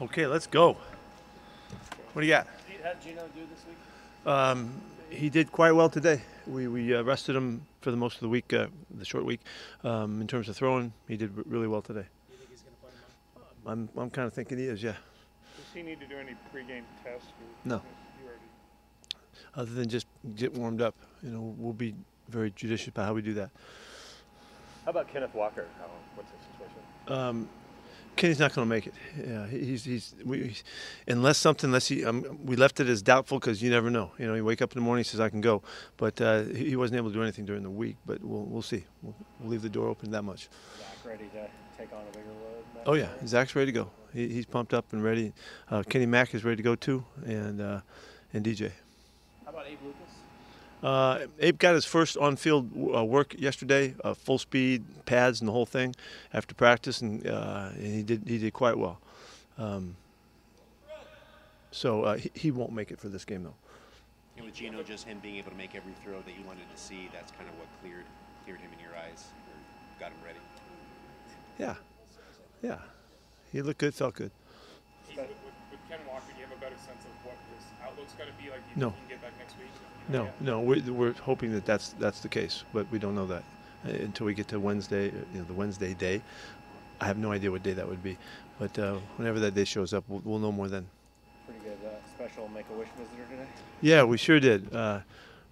[0.00, 0.76] Okay, let's go.
[2.12, 2.46] What do you got?
[2.84, 4.32] How did Geno do this week?
[4.32, 6.22] Um, he did quite well today.
[6.46, 9.40] We, we uh, rested him for the most of the week, uh, the short week.
[9.82, 12.06] Um, in terms of throwing, he did really well today.
[12.30, 12.80] You think he's going to
[13.66, 14.92] play him I'm, I'm kind of thinking he is, yeah.
[14.92, 17.26] Does he need to do any pregame tests?
[17.26, 17.74] Or No.
[17.74, 18.38] Already
[19.56, 20.06] Other than just
[20.36, 20.94] get warmed up,
[21.24, 21.96] you know, we'll be
[22.28, 23.50] very judicious about how we do that.
[24.84, 25.66] How about Kenneth Walker?
[25.80, 27.18] How, what's his situation?
[27.20, 27.48] Um,
[28.18, 28.94] Kenny's not going to make it.
[29.16, 30.64] Yeah, he's he's we, he's-
[31.06, 34.10] unless something unless he um, we left it as doubtful because you never know.
[34.18, 35.62] You know, you wake up in the morning, he says I can go,
[35.96, 37.96] but uh, he he wasn't able to do anything during the week.
[38.04, 38.84] But we'll we'll see.
[39.02, 40.48] We'll, we'll leave the door open that much.
[40.78, 41.48] Zach ready to
[41.78, 42.64] take on a bigger load?
[42.86, 43.26] Oh yeah, year?
[43.26, 43.90] Zach's ready to go.
[44.12, 45.32] He, he's pumped up and ready.
[45.70, 47.80] Uh, Kenny Mack is ready to go too, and uh,
[48.32, 48.72] and DJ.
[49.44, 50.12] How about Abe Lucas?
[50.82, 55.52] Uh, Abe got his first on-field uh, work yesterday, uh, full speed pads and the
[55.52, 55.94] whole thing,
[56.32, 59.00] after practice, and, uh, and he did he did quite well.
[59.58, 59.96] Um,
[61.72, 63.56] so uh, he, he won't make it for this game though.
[64.36, 66.80] And with Geno, just him being able to make every throw that you wanted to
[66.80, 68.04] see, that's kind of what cleared
[68.44, 70.38] cleared him in your eyes, or got him ready.
[71.58, 71.74] Yeah,
[72.62, 72.78] yeah,
[73.52, 74.30] he looked good, felt good.
[75.88, 78.50] Ken Walker, do you have a better sense of what his outlook's going to be
[78.50, 78.60] like?
[78.60, 78.90] Do you No.
[78.90, 79.68] think he can get back next week?
[80.08, 80.40] No, yet?
[80.40, 83.44] no, we're, we're hoping that that's that's the case, but we don't know that
[83.86, 86.22] uh, until we get to Wednesday, uh, you know, the Wednesday day.
[87.00, 88.18] I have no idea what day that would be,
[88.58, 90.86] but uh, whenever that day shows up, we'll, we'll know more then.
[91.46, 93.46] Pretty good uh, special Make a Wish visitor today.
[93.80, 94.74] Yeah, we sure did.
[94.74, 95.00] Uh,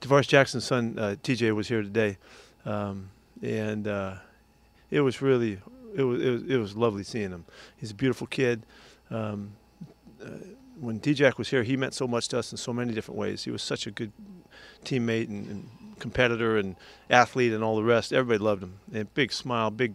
[0.00, 2.18] Tarvaris Jackson's son, uh, TJ, was here today,
[2.64, 3.10] um,
[3.42, 4.16] and uh,
[4.90, 5.60] it was really
[5.94, 7.44] it was, it was it was lovely seeing him.
[7.76, 8.62] He's a beautiful kid.
[9.10, 9.52] Um,
[10.80, 13.44] when TJ was here, he meant so much to us in so many different ways.
[13.44, 14.12] He was such a good
[14.84, 15.68] teammate and, and
[15.98, 16.76] competitor and
[17.10, 18.12] athlete and all the rest.
[18.12, 19.08] Everybody loved him.
[19.14, 19.94] Big smile, big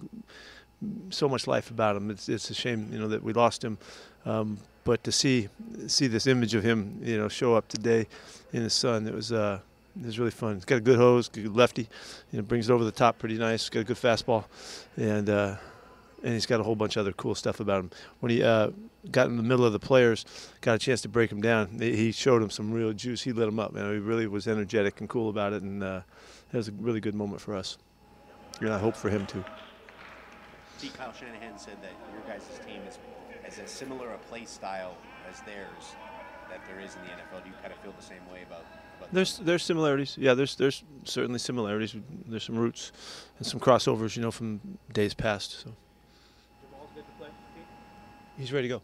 [1.09, 2.09] so much life about him.
[2.09, 3.77] It's it's a shame, you know, that we lost him.
[4.25, 5.49] Um, but to see
[5.87, 8.07] see this image of him, you know, show up today
[8.51, 9.59] in the sun, it was uh,
[9.99, 10.55] it was really fun.
[10.55, 11.87] He's got a good hose, good lefty,
[12.31, 13.69] you know, brings it over the top pretty nice.
[13.69, 14.45] Got a good fastball,
[14.97, 15.55] and uh,
[16.23, 17.91] and he's got a whole bunch of other cool stuff about him.
[18.19, 18.71] When he uh,
[19.11, 20.25] got in the middle of the players,
[20.61, 21.79] got a chance to break him down.
[21.79, 23.21] He showed him some real juice.
[23.21, 23.73] He lit him up.
[23.73, 26.01] Man, he really was energetic and cool about it, and uh,
[26.51, 27.77] it was a really good moment for us.
[28.59, 29.43] And I hope for him too.
[30.77, 32.97] See, Kyle Shanahan said that your guys' team is
[33.59, 34.95] as similar a play style
[35.29, 35.95] as theirs
[36.49, 37.43] that there is in the NFL.
[37.43, 38.65] Do you kind of feel the same way about?
[38.97, 40.17] about There's there's similarities.
[40.17, 41.95] Yeah, there's there's certainly similarities.
[42.27, 42.91] There's some roots
[43.37, 44.59] and some crossovers, you know, from
[44.91, 45.61] days past.
[45.61, 45.71] So
[46.61, 47.27] Jamal's good to play.
[47.55, 47.63] Pete?
[48.41, 48.81] He's ready to go.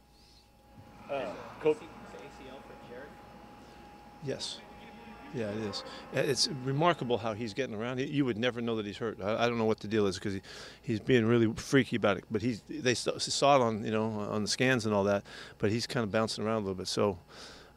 [1.12, 3.10] Uh, Coach, ACL for Jared.
[4.24, 4.60] Yes.
[5.34, 5.84] Yeah, it is.
[6.16, 8.00] Uh, It's remarkable how he's getting around.
[8.00, 9.18] You would never know that he's hurt.
[9.20, 10.42] I, I don't know what the deal is because he,
[10.84, 12.26] he's being really freaky about it.
[12.30, 15.24] But he's they saw saw it on you know on the scans and all that.
[15.58, 16.88] But he's kind of bouncing around a little bit.
[16.88, 17.18] So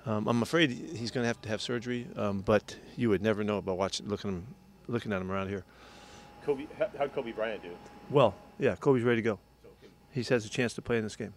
[0.05, 2.07] um, I'm afraid he's going to have to have surgery.
[2.15, 4.47] Um, but you would never know by watching looking him
[4.87, 5.65] looking at him around here.
[6.45, 7.71] Coby, how, how'd Coby Bryant do?
[8.11, 9.39] Well, yeah, Coby's ready to go.
[10.13, 11.33] He has a chance to play in this game.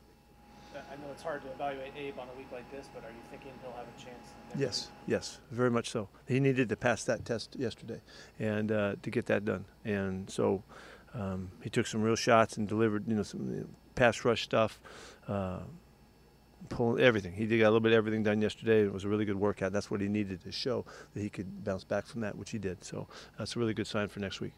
[0.94, 3.18] I know it's hard to evaluate Abe on a week like this, but are you
[3.32, 4.28] thinking he'll have a chance?
[4.50, 5.14] next Yes, week?
[5.16, 6.08] yes, very much so.
[6.28, 8.00] He needed to pass that test yesterday,
[8.40, 9.66] and uh, to get that done.
[9.84, 10.62] And so
[11.16, 14.44] um, he took some real shots and delivered, you know, some you know, pass rush
[14.44, 14.80] stuff,
[15.28, 15.62] uh,
[16.70, 17.34] pulling everything.
[17.34, 18.82] He did got a little bit of everything done yesterday.
[18.84, 19.74] It was a really good workout.
[19.74, 22.60] That's what he needed to show that he could bounce back from that, which he
[22.60, 22.84] did.
[22.84, 23.08] So
[23.40, 24.54] that's a really good sign for next week.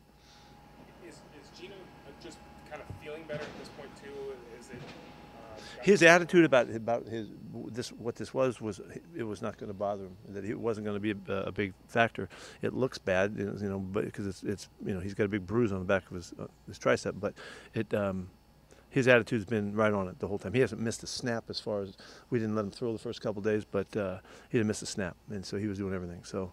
[1.07, 4.11] Is, is Geno uh, just kind of feeling better at this point too?
[4.59, 4.75] Is it?
[4.75, 7.27] Uh, got- his attitude about about his
[7.67, 8.81] this what this was was
[9.15, 11.51] it was not going to bother him that it wasn't going to be a, a
[11.51, 12.27] big factor.
[12.63, 15.45] It looks bad, you know, but because it's it's you know he's got a big
[15.45, 17.35] bruise on the back of his uh, his tricep, but
[17.75, 18.31] it um,
[18.89, 20.53] his attitude's been right on it the whole time.
[20.53, 21.95] He hasn't missed a snap as far as
[22.31, 24.17] we didn't let him throw the first couple days, but uh,
[24.49, 26.23] he didn't miss a snap, and so he was doing everything.
[26.23, 26.51] So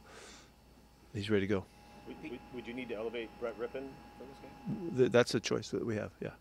[1.14, 1.64] he's ready to go.
[2.06, 3.88] Would, would, would you need to elevate Brett Rypien
[4.18, 5.08] for this game?
[5.10, 6.10] That's a choice that we have.
[6.20, 6.32] Yeah.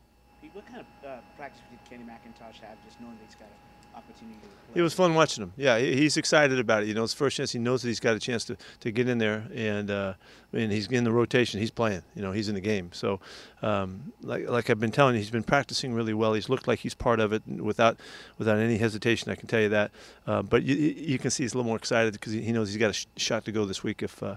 [0.54, 3.96] What kind of uh, practice did Kenny McIntosh have, just knowing that he's got an
[3.96, 4.38] opportunity?
[4.74, 5.54] It was fun watching him.
[5.58, 6.88] Yeah, he's excited about it.
[6.88, 9.08] You know, it's first chance he knows that he's got a chance to, to get
[9.08, 10.14] in there, and uh,
[10.54, 11.60] and he's in the rotation.
[11.60, 12.02] He's playing.
[12.16, 12.90] You know, he's in the game.
[12.94, 13.20] So,
[13.62, 16.34] um, like like I've been telling you, he's been practicing really well.
[16.34, 17.98] He's looked like he's part of it without
[18.38, 19.32] without any hesitation.
[19.32, 19.92] I can tell you that.
[20.26, 22.78] Uh, but you, you can see he's a little more excited because he knows he's
[22.78, 24.36] got a sh- shot to go this week if uh,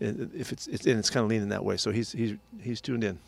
[0.00, 1.76] if it's, it's and it's kind of leaning that way.
[1.76, 3.18] So he's he's he's tuned in.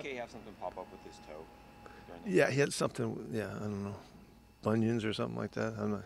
[0.00, 1.44] Did, did have something pop up with his toe?
[2.26, 3.26] Yeah, he had something.
[3.32, 3.94] Yeah, I don't know,
[4.62, 5.74] bunions or something like that.
[5.78, 6.04] I'm not.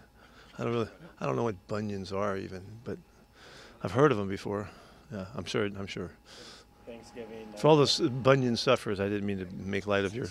[0.58, 0.88] I don't really.
[1.20, 2.98] I don't know what bunions are even, but
[3.82, 4.68] I've heard of them before.
[5.12, 5.64] Yeah, I'm sure.
[5.64, 6.10] I'm sure.
[6.86, 7.48] Thanksgiving.
[7.56, 10.26] For all those bunion sufferers, I didn't mean to make light of your.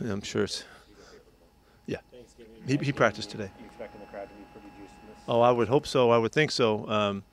[0.00, 0.64] I'm sure it's.
[1.86, 1.98] Yeah.
[2.12, 2.54] Thanksgiving.
[2.66, 3.50] He, he practiced today.
[3.58, 5.18] You expecting the crowd to be pretty juiced in this?
[5.28, 6.10] Oh, I would hope so.
[6.10, 6.88] I would think so.
[6.88, 7.24] Um,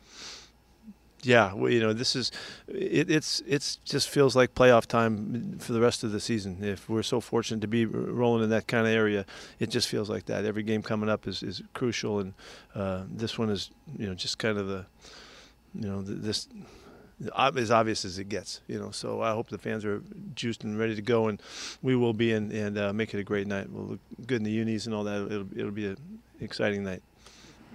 [1.27, 2.31] yeah, well, you know, this is
[2.69, 6.63] it, it's it's just feels like playoff time for the rest of the season.
[6.63, 9.25] If we're so fortunate to be rolling in that kind of area,
[9.59, 10.45] it just feels like that.
[10.45, 12.33] Every game coming up is, is crucial, and
[12.73, 14.85] uh, this one is you know just kind of the
[15.75, 16.47] you know this
[17.57, 18.61] as obvious as it gets.
[18.67, 20.01] You know, so I hope the fans are
[20.33, 21.41] juiced and ready to go, and
[21.81, 23.69] we will be, and and uh, make it a great night.
[23.69, 25.29] We'll look good in the unis and all that.
[25.29, 25.97] It'll it'll be an
[26.39, 27.03] exciting night.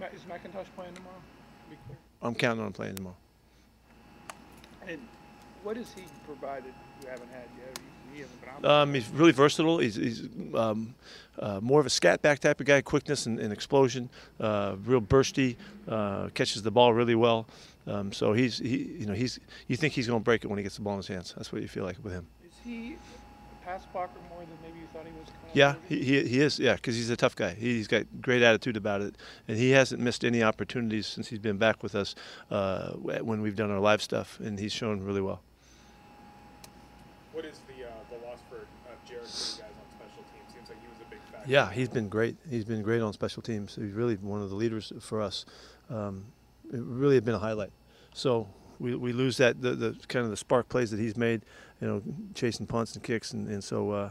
[0.01, 1.21] Is McIntosh playing tomorrow?
[1.69, 1.99] Be clear.
[2.23, 3.17] I'm counting on playing tomorrow.
[4.89, 5.01] And
[5.63, 7.79] what has he provided you haven't had yet?
[7.79, 8.65] He, he hasn't been out.
[8.65, 9.79] Um, he's really versatile.
[9.79, 10.95] He's, he's um,
[11.39, 15.01] uh, more of a scat back type of guy, quickness and, and explosion, uh, real
[15.01, 15.57] bursty,
[15.89, 17.47] uh, catches the ball really well.
[17.87, 20.57] Um, so he's he, you know he's you think he's going to break it when
[20.57, 21.35] he gets the ball in his hands.
[21.37, 22.27] That's what you feel like with him.
[22.45, 22.97] Is he
[23.81, 25.29] a pass more than maybe you thought he was?
[25.29, 26.59] coming Yeah, of he, he, he is.
[26.59, 27.55] Yeah, because he's a tough guy.
[27.55, 29.17] He's got great attitude about it,
[29.49, 32.15] and he hasn't missed any opportunities since he's been back with us
[32.51, 35.43] uh, when we've done our live stuff, and he's shown really well.
[37.33, 40.55] What is the uh, the loss for uh, Jared for you guys on special teams?
[40.55, 41.51] Seems like he was a big factor.
[41.51, 42.37] Yeah, he's been great.
[42.49, 43.75] He's been great on special teams.
[43.75, 45.47] He's really one of the leaders for us.
[45.89, 46.25] Um,
[46.73, 47.71] it really had been a highlight.
[48.15, 48.49] So
[48.83, 51.43] we, we lose that the, the kind of the spark plays that he's made,
[51.81, 52.03] you know,
[52.35, 53.91] chasing punts and kicks, and and so.
[53.91, 54.11] Uh,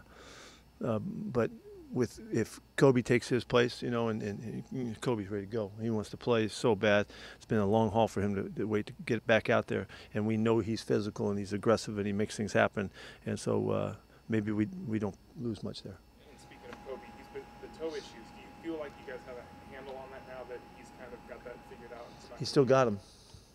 [0.84, 1.52] uh, but
[1.94, 5.72] with if Coby takes his place, you know, and, and, and Coby's ready to go.
[5.82, 7.06] He wants to play so bad.
[7.36, 9.88] It's been a long haul for him to, to wait to get back out there,
[10.14, 12.90] and we know he's physical and he's aggressive and he makes things happen.
[13.26, 13.96] And so uh,
[14.30, 15.98] maybe we we don't lose much there.
[16.32, 18.26] And speaking of Coby, he's been the toe issues.
[18.34, 21.12] Do you feel like you guys have a handle on that now that he's kind
[21.14, 22.08] of got that figured out?
[22.40, 23.00] He's still got them.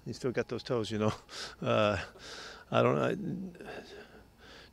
[0.06, 1.12] He's still got those toes, you know.
[1.62, 1.98] Uh,
[2.70, 3.14] I don't know.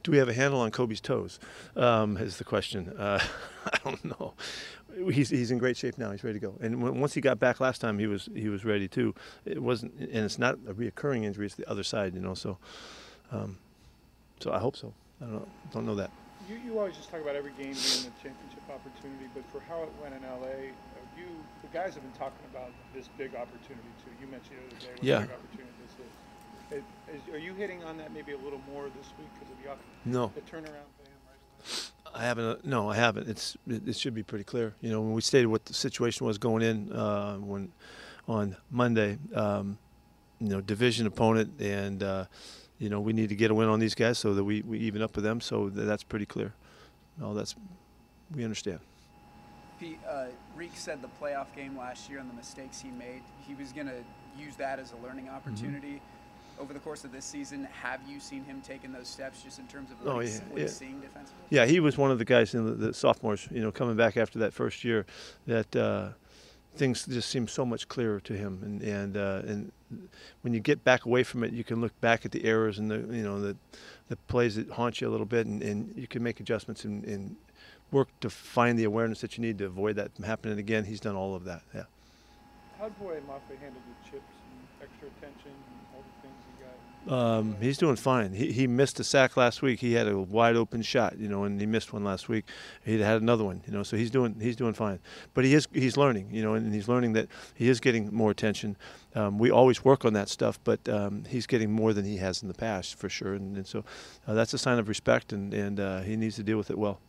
[0.03, 1.39] Do we have a handle on Coby's toes?
[1.75, 2.89] Um, is the question.
[2.89, 3.23] Uh,
[3.65, 4.33] I don't know.
[5.11, 6.11] He's, he's in great shape now.
[6.11, 6.57] He's ready to go.
[6.59, 9.15] And once he got back last time, he was he was ready too.
[9.45, 11.45] It wasn't, and it's not a reoccurring injury.
[11.45, 12.33] It's the other side, you know.
[12.33, 12.57] So,
[13.31, 13.57] um,
[14.39, 14.93] so I hope so.
[15.21, 15.47] I don't know.
[15.71, 16.11] Don't know that.
[16.49, 19.83] You, you always just talk about every game being a championship opportunity, but for how
[19.83, 20.73] it went in LA,
[21.17, 21.25] you
[21.61, 24.11] the guys have been talking about this big opportunity too.
[24.21, 25.19] You mentioned the other day what Yeah.
[25.21, 26.77] big opportunity this is.
[26.79, 29.63] It- is- are you hitting on that maybe a little more this week because of
[29.63, 30.31] the, op- No.
[30.35, 32.15] the turnaround for him right away?
[32.15, 32.45] I haven't.
[32.45, 33.27] Uh, no, I haven't.
[33.27, 34.75] It's it, it should be pretty clear.
[34.81, 37.71] You know, when we stated what the situation was going in uh, when
[38.27, 39.77] on Monday, um,
[40.39, 42.25] you know, division opponent, and uh,
[42.79, 44.77] you know we need to get a win on these guys so that we, we
[44.79, 45.41] even up with them.
[45.41, 46.53] So th- that's pretty clear.
[47.17, 47.55] No, that's
[48.35, 48.79] we understand.
[49.79, 50.25] Pete, uh,
[50.57, 53.87] Riq said the playoff game last year and the mistakes he made, he was going
[53.87, 54.03] to
[54.37, 55.35] use that as a learning Mm-hmm.
[55.35, 56.01] opportunity.
[56.59, 59.65] Over the course of this season, have you seen him taking those steps just in
[59.65, 61.43] terms of Oh, what, he's, yeah, he's seeing defensively?
[61.49, 63.47] Yeah, he was one of the guys in the, the sophomores.
[63.49, 65.07] You know, coming back after that first year,
[65.47, 66.09] that uh,
[66.75, 68.59] things just seem so much clearer to him.
[68.61, 69.71] And and uh, and
[70.43, 72.91] when you get back away from it, you can look back at the errors and
[72.91, 73.57] the you know the
[74.09, 77.03] the plays that haunt you a little bit, and, and you can make adjustments and,
[77.05, 77.35] and
[77.93, 80.83] work to find the awareness that you need to avoid that from happening again.
[80.85, 81.61] He's done all of that.
[81.73, 81.83] Yeah.
[82.79, 87.17] How'd Boye Mafe handle the chips and extra attention and all the things he got?
[87.17, 88.33] Um, he's doing fine.
[88.33, 89.79] He, he missed a sack last week.
[89.79, 92.45] He had a wide open shot, you know, and he missed one last week.
[92.83, 94.99] He had another one, you know, so he's doing he's doing fine.
[95.33, 98.31] But he is he's learning, you know, and he's learning that he is getting more
[98.31, 98.75] attention.
[99.15, 102.41] Um, we always work on that stuff, but um, he's getting more than he has
[102.41, 103.33] in the past for sure.
[103.33, 103.83] And, and so
[104.27, 106.77] uh, that's a sign of respect, and and uh, he needs to deal with it
[106.77, 106.99] well.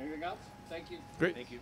[0.00, 0.38] Anything else?
[0.68, 0.98] Thank you.
[1.18, 1.34] Great.
[1.34, 1.60] Thank you.